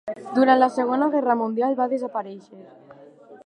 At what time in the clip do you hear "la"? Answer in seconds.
0.61-0.69